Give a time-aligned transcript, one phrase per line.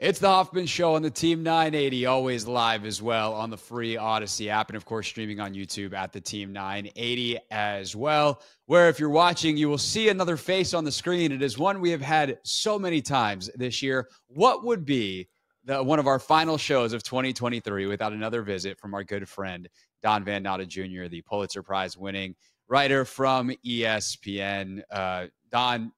[0.00, 3.96] It's the Hoffman Show on the Team 980, always live as well on the free
[3.96, 8.40] Audacy app, and of course, streaming on YouTube at the Team 980 as well.
[8.64, 11.32] Where if you're watching, you will see another face on the screen.
[11.32, 14.08] It is one we have had so many times this year.
[14.28, 15.28] What would be
[15.66, 19.68] the, one of our final shows of 2023 without another visit from our good friend,
[20.02, 22.34] Don Van Natta Jr., the Pulitzer Prize winning
[22.68, 24.80] writer from ESPN?
[24.90, 25.92] Uh, Don,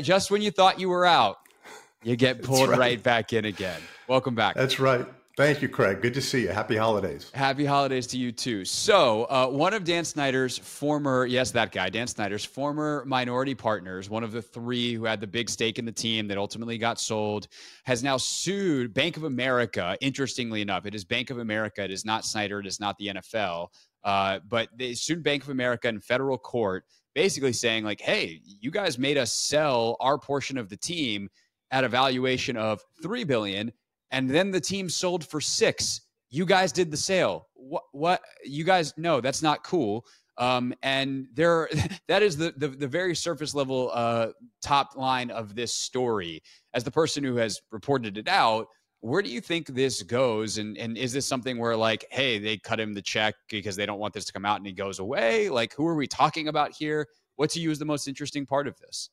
[0.00, 1.36] just when you thought you were out,
[2.04, 2.78] you get pulled right.
[2.78, 3.02] right.
[3.02, 3.80] back in again.
[4.08, 4.54] Welcome back.
[4.54, 5.06] That's right.
[5.36, 6.00] Thank you, Craig.
[6.00, 6.50] Good to see you.
[6.50, 7.32] Happy holidays.
[7.34, 8.64] Happy holidays to you too.
[8.64, 14.08] So, uh, one of Dan Snyder's former, yes, that guy, Dan Snyder's former minority partners,
[14.08, 17.00] one of the three who had the big stake in the team that ultimately got
[17.00, 17.48] sold,
[17.82, 19.96] has now sued Bank of America.
[20.00, 21.82] Interestingly enough, it is Bank of America.
[21.82, 22.60] It is not Snyder.
[22.60, 23.70] It is not the NFL.
[24.04, 28.70] Uh, but they sued Bank of America in federal court, basically saying, like, hey, you
[28.70, 31.28] guys made us sell our portion of the team
[31.74, 33.72] at a valuation of three billion,
[34.12, 36.02] and then the team sold for six.
[36.30, 37.48] You guys did the sale.
[37.54, 37.82] What?
[37.90, 38.22] What?
[38.44, 38.94] You guys?
[38.96, 40.06] No, that's not cool.
[40.38, 41.68] Um, and there,
[42.08, 44.28] that is the, the, the very surface level uh,
[44.62, 46.42] top line of this story.
[46.74, 48.68] As the person who has reported it out,
[49.00, 50.58] where do you think this goes?
[50.58, 53.84] And and is this something where like, hey, they cut him the check because they
[53.84, 55.50] don't want this to come out and he goes away?
[55.50, 57.08] Like, who are we talking about here?
[57.34, 59.10] What to you is the most interesting part of this?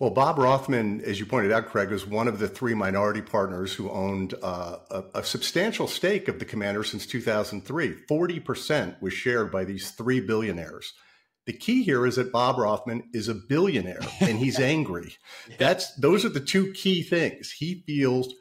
[0.00, 3.72] Well, Bob Rothman, as you pointed out, Craig, was one of the three minority partners
[3.72, 7.94] who owned uh, a, a, substantial stake of the commander since 2003.
[8.10, 10.92] 40% was shared by these three billionaires.
[11.46, 15.16] The key here is that Bob Rothman is a billionaire and he's angry.
[15.58, 17.52] That's those are the two key things.
[17.52, 18.34] He feels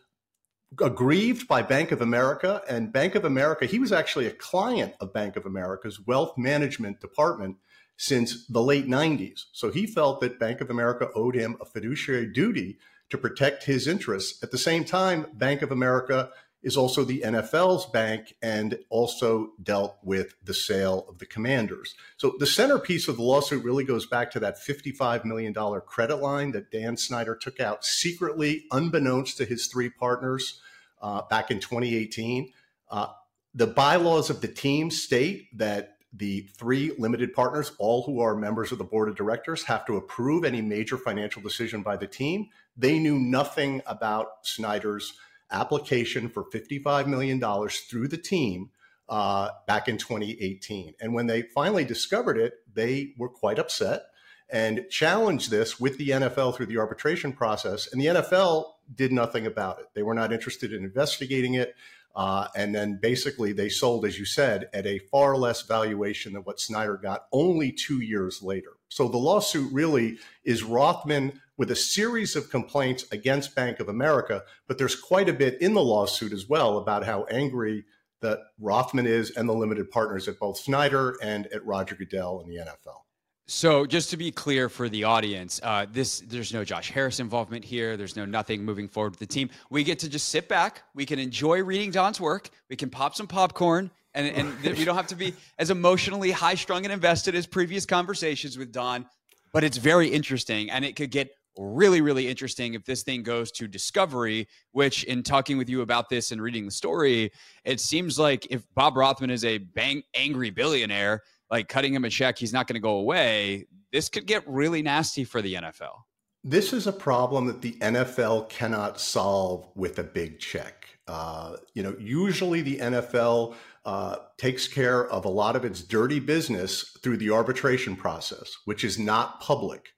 [0.81, 3.67] aggrieved by Bank of America and Bank of America.
[3.67, 7.57] He was actually a client of Bank of America's wealth management department
[7.97, 9.45] since the late 90s.
[9.51, 12.77] So he felt that Bank of America owed him a fiduciary duty
[13.09, 14.41] to protect his interests.
[14.43, 16.31] At the same time, Bank of America
[16.63, 21.93] is also the NFL's bank and also dealt with the sale of the commanders.
[22.17, 25.53] So the centerpiece of the lawsuit really goes back to that $55 million
[25.85, 30.61] credit line that Dan Snyder took out secretly, unbeknownst to his three partners
[31.01, 32.51] uh, back in 2018.
[32.89, 33.07] Uh,
[33.53, 38.71] the bylaws of the team state that the three limited partners, all who are members
[38.71, 42.49] of the board of directors, have to approve any major financial decision by the team.
[42.77, 45.13] They knew nothing about Snyder's
[45.51, 48.69] application for $55 million through the team
[49.09, 50.95] uh, back in 2018.
[50.99, 54.03] And when they finally discovered it, they were quite upset
[54.51, 57.91] and challenged this with the NFL through the arbitration process.
[57.91, 59.87] And the NFL did nothing about it.
[59.93, 61.75] They were not interested in investigating it.
[62.15, 66.43] Uh, and then basically they sold, as you said, at a far less valuation than
[66.43, 68.73] what Snyder got only two years later.
[68.89, 74.43] So the lawsuit really is Rothman with a series of complaints against Bank of America,
[74.67, 77.85] but there's quite a bit in the lawsuit as well about how angry
[78.21, 82.49] that Rothman is and the limited partners at both Snyder and at Roger Goodell and
[82.49, 83.02] the NFL.
[83.45, 87.65] So, just to be clear for the audience, uh, this there's no Josh Harris involvement
[87.65, 87.97] here.
[87.97, 89.49] There's no nothing moving forward with the team.
[89.69, 90.83] We get to just sit back.
[90.95, 92.49] We can enjoy reading Don's work.
[92.69, 96.55] We can pop some popcorn, and and we don't have to be as emotionally high
[96.55, 99.05] strung and invested as previous conversations with Don.
[99.51, 103.51] But it's very interesting, and it could get really really interesting if this thing goes
[103.51, 104.47] to discovery.
[104.71, 107.33] Which, in talking with you about this and reading the story,
[107.65, 112.09] it seems like if Bob Rothman is a bang angry billionaire like cutting him a
[112.09, 113.67] check, he's not going to go away.
[113.91, 116.01] This could get really nasty for the NFL.
[116.43, 120.87] This is a problem that the NFL cannot solve with a big check.
[121.07, 123.53] Uh, you know, usually the NFL
[123.85, 128.83] uh, takes care of a lot of its dirty business through the arbitration process, which
[128.83, 129.89] is not public.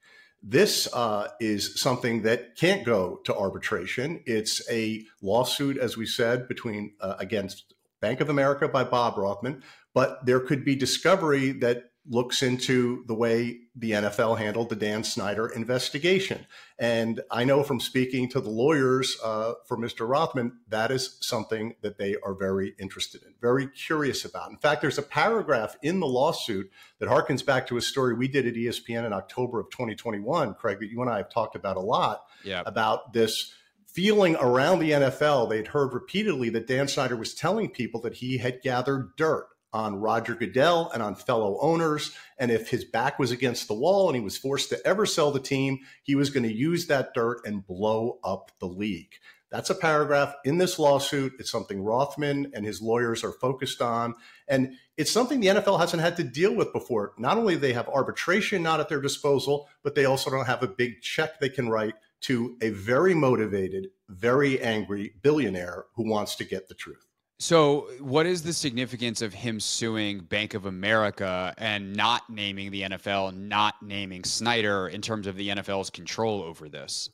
[0.43, 4.21] This uh, is something that can't go to arbitration.
[4.25, 9.63] It's a lawsuit, as we said, between uh, against Bank of America by Bob Rothman,
[9.95, 15.03] but there could be discovery that looks into the way the NFL handled the Dan
[15.03, 16.45] Snyder investigation.
[16.77, 20.07] And I know from speaking to the lawyers uh, for Mr.
[20.07, 24.51] Rothman, that is something that they are very interested in, very curious about.
[24.51, 26.69] In fact, there's a paragraph in the lawsuit
[26.99, 30.79] that harkens back to a story we did at ESPN in October of 2021, Craig,
[30.79, 32.61] that you and I have talked about a lot yeah.
[32.67, 33.51] about this
[33.87, 35.49] feeling around the NFL.
[35.49, 39.99] They'd heard repeatedly that Dan Snyder was telling people that he had gathered dirt on
[39.99, 42.15] Roger Goodell and on fellow owners.
[42.37, 45.31] And if his back was against the wall and he was forced to ever sell
[45.31, 49.15] the team, he was going to use that dirt and blow up the league.
[49.51, 51.33] That's a paragraph in this lawsuit.
[51.39, 54.15] It's something Rothman and his lawyers are focused on.
[54.47, 57.11] And it's something the NFL hasn't had to deal with before.
[57.17, 60.67] Not only they have arbitration not at their disposal, but they also don't have a
[60.67, 66.45] big check they can write to a very motivated, very angry billionaire who wants to
[66.45, 67.05] get the truth.
[67.37, 72.83] So, what is the significance of him suing Bank of America and not naming the
[72.83, 77.09] NFL, not naming Snyder in terms of the NFL's control over this?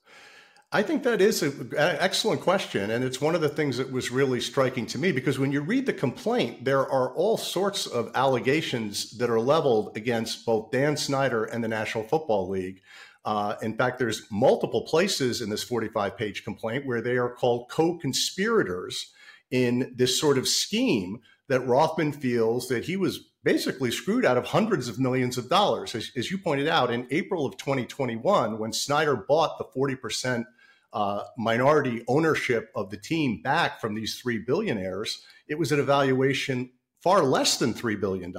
[0.73, 2.91] I think that is an excellent question.
[2.91, 5.61] And it's one of the things that was really striking to me because when you
[5.61, 10.95] read the complaint, there are all sorts of allegations that are leveled against both Dan
[10.95, 12.81] Snyder and the National Football League.
[13.25, 17.69] Uh, in fact, there's multiple places in this 45 page complaint where they are called
[17.69, 19.11] co conspirators
[19.51, 24.45] in this sort of scheme that Rothman feels that he was basically screwed out of
[24.45, 25.95] hundreds of millions of dollars.
[25.95, 30.45] As, as you pointed out, in April of 2021, when Snyder bought the 40%
[30.93, 35.83] uh, minority ownership of the team back from these three billionaires, it was at a
[35.83, 36.69] valuation
[37.01, 38.33] far less than $3 billion.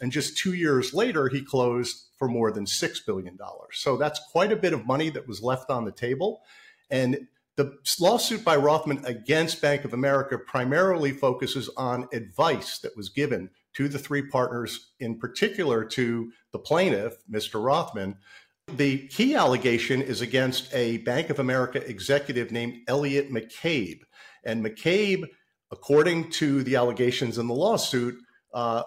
[0.00, 3.36] And just two years later, he closed for more than $6 billion.
[3.72, 6.42] So that's quite a bit of money that was left on the table.
[6.88, 7.26] And
[7.56, 13.50] the lawsuit by Rothman against Bank of America primarily focuses on advice that was given
[13.74, 17.62] to the three partners, in particular to the plaintiff, Mr.
[17.62, 18.16] Rothman.
[18.76, 24.00] The key allegation is against a Bank of America executive named Elliot McCabe.
[24.44, 25.24] And McCabe,
[25.70, 28.16] according to the allegations in the lawsuit,
[28.52, 28.82] uh,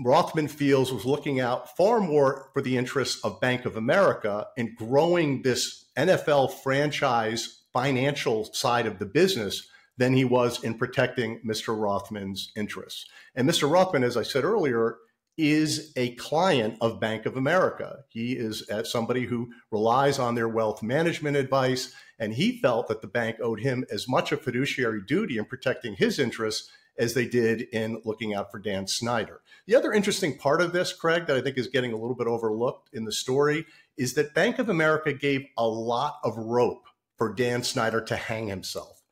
[0.00, 4.74] Rothman feels was looking out far more for the interests of Bank of America in
[4.76, 11.78] growing this NFL franchise financial side of the business than he was in protecting Mr.
[11.78, 13.06] Rothman's interests.
[13.34, 13.70] And Mr.
[13.70, 14.96] Rothman, as I said earlier,
[15.36, 17.98] is a client of Bank of America.
[18.08, 23.02] He is uh, somebody who relies on their wealth management advice, and he felt that
[23.02, 27.26] the bank owed him as much a fiduciary duty in protecting his interests as they
[27.26, 29.40] did in looking out for Dan Snyder.
[29.66, 32.26] The other interesting part of this, Craig, that I think is getting a little bit
[32.26, 33.64] overlooked in the story
[33.96, 36.84] is that Bank of America gave a lot of rope
[37.18, 39.02] for Dan Snyder to hang himself.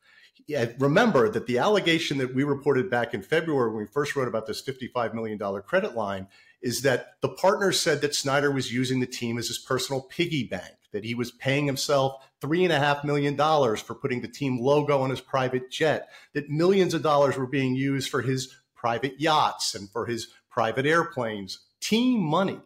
[0.78, 4.46] remember that the allegation that we reported back in February when we first wrote about
[4.46, 6.28] this $55 million credit line
[6.62, 10.44] is that the partners said that Snyder was using the team as his personal piggy
[10.44, 15.20] bank, that he was paying himself $3.5 million for putting the team logo on his
[15.20, 20.06] private jet, that millions of dollars were being used for his private yachts and for
[20.06, 22.60] his private airplanes, team money.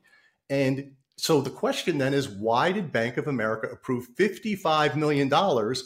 [0.48, 5.31] And so the question then is why did Bank of America approve $55 million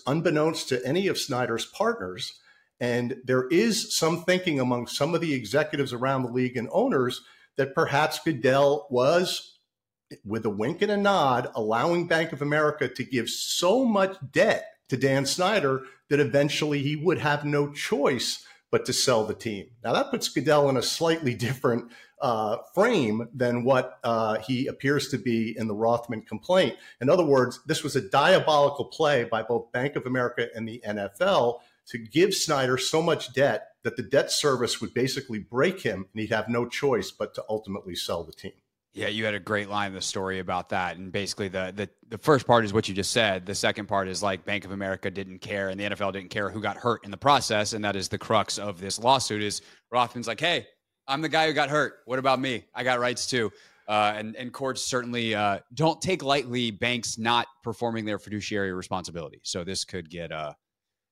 [0.06, 2.38] unbeknownst to any of Snyder's partners?
[2.78, 7.22] And there is some thinking among some of the executives around the league and owners
[7.56, 9.58] that perhaps Goodell was,
[10.24, 14.66] with a wink and a nod, allowing Bank of America to give so much debt
[14.88, 19.66] to Dan Snyder that eventually he would have no choice but to sell the team.
[19.82, 21.90] Now that puts Goodell in a slightly different
[22.24, 26.74] uh, frame than what uh, he appears to be in the Rothman complaint.
[27.02, 30.82] In other words, this was a diabolical play by both Bank of America and the
[30.88, 36.06] NFL to give Snyder so much debt that the debt service would basically break him
[36.14, 38.52] and he'd have no choice but to ultimately sell the team.
[38.94, 40.96] Yeah, you had a great line in the story about that.
[40.96, 43.44] And basically the, the the first part is what you just said.
[43.44, 46.48] The second part is like Bank of America didn't care and the NFL didn't care
[46.48, 47.74] who got hurt in the process.
[47.74, 49.60] And that is the crux of this lawsuit is
[49.90, 50.68] Rothman's like, hey,
[51.06, 52.00] I'm the guy who got hurt.
[52.06, 52.64] What about me?
[52.74, 53.52] I got rights too.
[53.86, 59.40] Uh, and and courts certainly uh, don't take lightly banks not performing their fiduciary responsibility.
[59.42, 60.54] So this could get uh,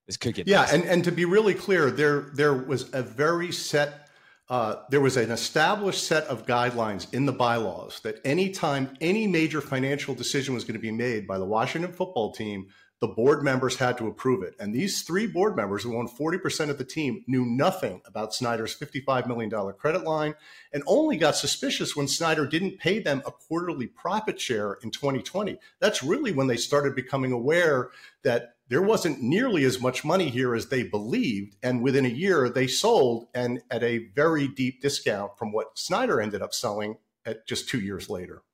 [0.06, 0.66] this could get yeah.
[0.72, 4.08] And and to be really clear, there there was a very set.
[4.48, 9.62] Uh, there was an established set of guidelines in the bylaws that anytime any major
[9.62, 12.66] financial decision was going to be made by the Washington football team,
[13.02, 14.54] the board members had to approve it.
[14.60, 18.78] And these three board members who own 40% of the team knew nothing about Snyder's
[18.78, 20.36] $55 million credit line
[20.72, 25.58] and only got suspicious when Snyder didn't pay them a quarterly profit share in 2020.
[25.80, 27.90] That's really when they started becoming aware
[28.22, 31.56] that there wasn't nearly as much money here as they believed.
[31.60, 36.20] And within a year, they sold and at a very deep discount from what Snyder
[36.20, 38.44] ended up selling at just two years later.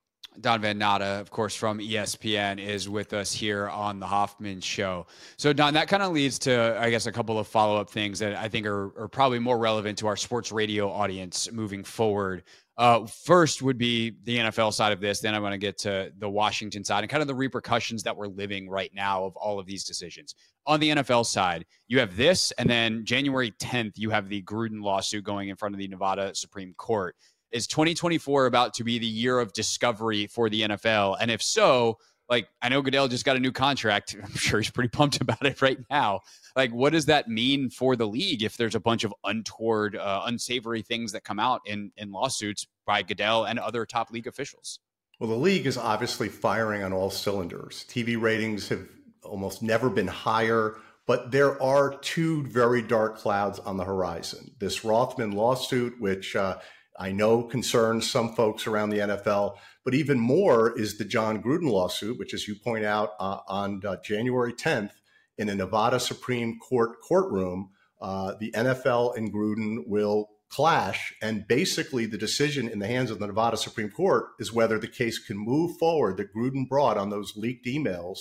[0.40, 5.06] Don Van Natta, of course, from ESPN, is with us here on the Hoffman Show.
[5.36, 8.18] So, Don, that kind of leads to, I guess, a couple of follow up things
[8.20, 12.44] that I think are, are, probably more relevant to our sports radio audience moving forward.
[12.76, 15.18] Uh, first would be the NFL side of this.
[15.18, 18.16] Then I'm going to get to the Washington side and kind of the repercussions that
[18.16, 20.36] we're living right now of all of these decisions.
[20.64, 24.82] On the NFL side, you have this, and then January 10th, you have the Gruden
[24.82, 27.16] lawsuit going in front of the Nevada Supreme Court.
[27.50, 31.16] Is 2024 about to be the year of discovery for the NFL?
[31.20, 34.14] And if so, like I know Goodell just got a new contract.
[34.22, 36.20] I'm sure he's pretty pumped about it right now.
[36.54, 40.22] Like, what does that mean for the league if there's a bunch of untoward, uh,
[40.24, 44.80] unsavory things that come out in in lawsuits by Goodell and other top league officials?
[45.18, 47.84] Well, the league is obviously firing on all cylinders.
[47.88, 48.86] TV ratings have
[49.24, 50.76] almost never been higher.
[51.06, 54.50] But there are two very dark clouds on the horizon.
[54.58, 56.58] This Rothman lawsuit, which uh,
[56.98, 61.70] I know concerns some folks around the NFL, but even more is the Jon Gruden
[61.70, 64.90] lawsuit, which, as you point out, uh, on uh, January 10th
[65.38, 71.14] in a Nevada Supreme Court courtroom, uh, the NFL and Gruden will clash.
[71.22, 74.88] And basically, the decision in the hands of the Nevada Supreme Court is whether the
[74.88, 78.18] case can move forward that Gruden brought on those leaked emails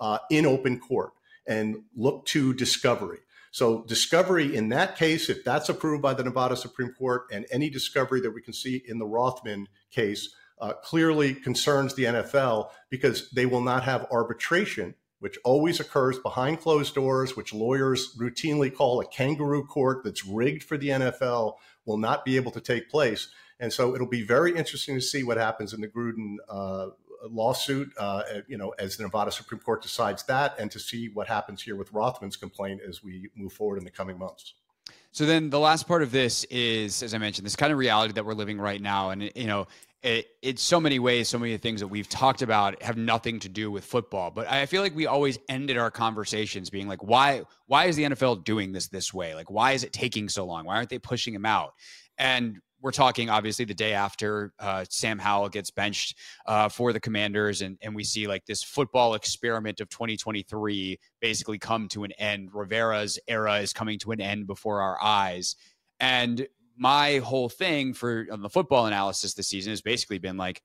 [0.00, 1.12] uh, in open court
[1.46, 3.18] and look to discovery.
[3.50, 7.70] So, discovery in that case, if that's approved by the Nevada Supreme Court, and any
[7.70, 13.30] discovery that we can see in the Rothman case, uh, clearly concerns the NFL because
[13.30, 19.00] they will not have arbitration which always occurs behind closed doors, which lawyers routinely call
[19.00, 23.28] a kangaroo court that's rigged for the NFL, will not be able to take place.
[23.60, 26.90] And so it'll be very interesting to see what happens in the Gruden uh,
[27.26, 31.26] lawsuit, uh, you know, as the Nevada Supreme Court decides that, and to see what
[31.26, 34.54] happens here with Rothman's complaint as we move forward in the coming months.
[35.12, 38.12] So then the last part of this is, as I mentioned, this kind of reality
[38.14, 39.10] that we're living right now.
[39.10, 39.66] And, you know,
[40.02, 43.48] it, it's so many ways, so many things that we've talked about have nothing to
[43.48, 44.30] do with football.
[44.30, 48.04] But I feel like we always ended our conversations being like, why, why is the
[48.04, 49.34] NFL doing this this way?
[49.34, 50.66] Like, why is it taking so long?
[50.66, 51.74] Why aren't they pushing him out?
[52.16, 56.16] And we're talking obviously the day after uh, Sam Howell gets benched
[56.46, 61.58] uh, for the Commanders, and and we see like this football experiment of 2023 basically
[61.58, 62.50] come to an end.
[62.52, 65.56] Rivera's era is coming to an end before our eyes,
[66.00, 70.62] and my whole thing for the football analysis this season has basically been like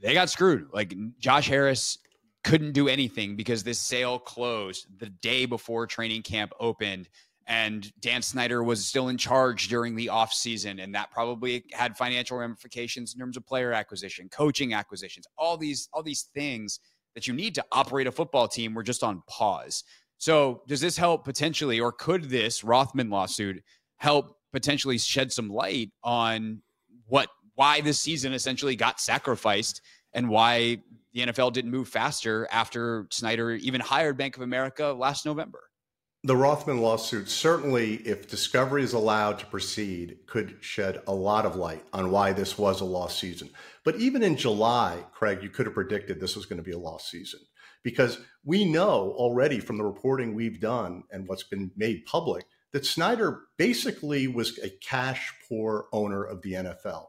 [0.00, 0.68] they got screwed.
[0.72, 1.98] Like Josh Harris
[2.42, 7.08] couldn't do anything because this sale closed the day before training camp opened
[7.50, 12.38] and Dan Snyder was still in charge during the offseason and that probably had financial
[12.38, 16.78] ramifications in terms of player acquisition, coaching acquisitions, all these all these things
[17.16, 19.82] that you need to operate a football team were just on pause.
[20.18, 23.64] So, does this help potentially or could this Rothman lawsuit
[23.96, 26.62] help potentially shed some light on
[27.08, 29.80] what why this season essentially got sacrificed
[30.12, 30.78] and why
[31.14, 35.69] the NFL didn't move faster after Snyder even hired Bank of America last November.
[36.22, 41.56] The Rothman lawsuit certainly, if discovery is allowed to proceed, could shed a lot of
[41.56, 43.48] light on why this was a lost season.
[43.84, 46.78] But even in July, Craig, you could have predicted this was going to be a
[46.78, 47.40] lost season
[47.82, 52.84] because we know already from the reporting we've done and what's been made public that
[52.84, 57.06] Snyder basically was a cash poor owner of the NFL.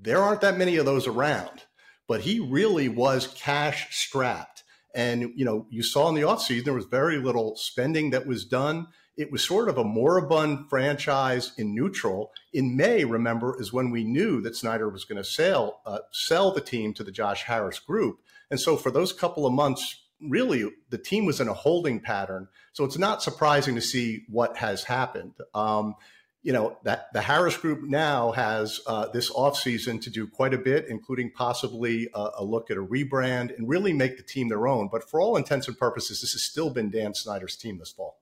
[0.00, 1.64] There aren't that many of those around,
[2.08, 4.64] but he really was cash strapped.
[4.94, 8.44] And, you know, you saw in the offseason, there was very little spending that was
[8.44, 8.88] done.
[9.16, 12.32] It was sort of a moribund franchise in neutral.
[12.52, 16.52] In May, remember, is when we knew that Snyder was going to sell, uh, sell
[16.52, 18.20] the team to the Josh Harris group.
[18.50, 22.48] And so for those couple of months really the team was in a holding pattern.
[22.72, 25.34] So it's not surprising to see what has happened.
[25.54, 25.94] Um,
[26.42, 30.58] you know that the Harris Group now has uh, this offseason to do quite a
[30.58, 34.68] bit, including possibly a, a, look at a rebrand and really make the team their
[34.68, 34.88] own.
[34.90, 38.20] But for all intents and purposes, this has still been Dan Snyder's team this fall.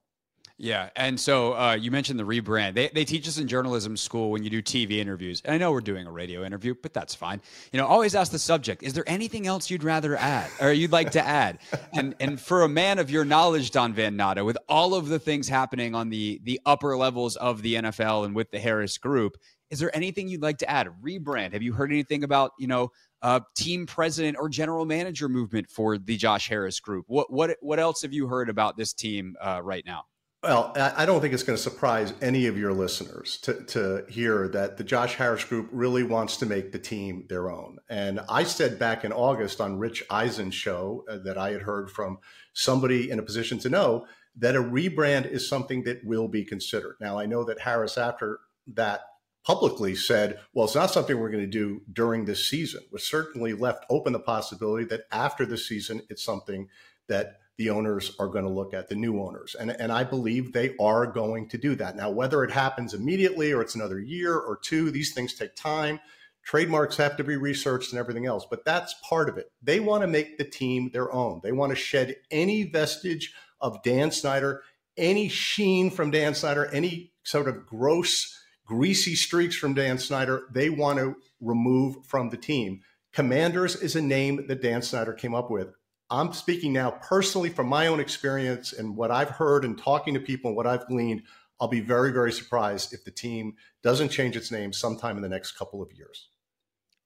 [0.59, 2.75] Yeah, and so uh, you mentioned the rebrand.
[2.75, 5.43] They, they teach us in journalism school when you do TV interviews.
[5.45, 7.43] And I know we're doing a radio interview, but that's fine.
[7.73, 10.93] You know, always ask the subject: Is there anything else you'd rather add, or you'd
[10.93, 11.59] like to add?
[11.93, 15.19] and and for a man of your knowledge, Don Van Natta, with all of the
[15.19, 19.37] things happening on the the upper levels of the NFL and with the Harris Group,
[19.71, 20.89] is there anything you'd like to add?
[21.03, 21.53] Rebrand?
[21.53, 25.99] Have you heard anything about you know uh, team president or general manager movement for
[25.99, 27.05] the Josh Harris Group?
[27.09, 30.05] What what what else have you heard about this team uh, right now?
[30.43, 34.47] Well, I don't think it's going to surprise any of your listeners to, to hear
[34.49, 37.79] that the Josh Harris Group really wants to make the team their own.
[37.89, 41.91] And I said back in August on Rich Eisen's show uh, that I had heard
[41.91, 42.19] from
[42.53, 46.97] somebody in a position to know that a rebrand is something that will be considered.
[47.01, 48.39] Now, I know that Harris, after
[48.69, 49.01] that,
[49.45, 53.53] publicly said, well, it's not something we're going to do during this season, which certainly
[53.53, 56.69] left open the possibility that after the season, it's something
[57.09, 59.57] that the owners are going to look at, the new owners.
[59.59, 61.97] And, and I believe they are going to do that.
[61.97, 66.01] Now, whether it happens immediately or it's another year or two, these things take time.
[66.45, 69.51] Trademarks have to be researched and everything else, but that's part of it.
[69.63, 71.41] They want to make the team their own.
[71.43, 74.63] They want to shed any vestige of Dan Snyder,
[74.97, 80.43] any sheen from Dan Snyder, any sort of gross, greasy streaks from Dan Snyder.
[80.53, 82.83] They want to remove from the team.
[83.13, 85.69] Commanders is a name that Dan Snyder came up with.
[86.11, 90.21] I'm speaking now personally from my own experience and what I've heard and talking to
[90.21, 91.23] people and what I've gleaned.
[91.61, 95.29] I'll be very, very surprised if the team doesn't change its name sometime in the
[95.29, 96.29] next couple of years.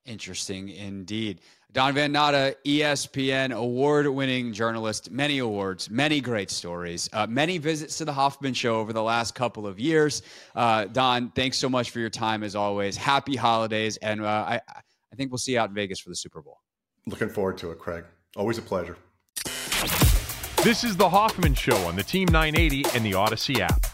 [0.07, 1.40] Interesting indeed.
[1.73, 7.99] Don Van Natta, ESPN award winning journalist, many awards, many great stories, uh, many visits
[7.99, 10.23] to the Hoffman Show over the last couple of years.
[10.54, 12.97] Uh, Don, thanks so much for your time as always.
[12.97, 13.99] Happy holidays.
[13.99, 16.61] And uh, I, I think we'll see you out in Vegas for the Super Bowl.
[17.07, 18.04] Looking forward to it, Craig.
[18.37, 18.97] Always a pleasure.
[20.63, 23.90] This is the Hoffman Show on the Team 980 and the Audacy app.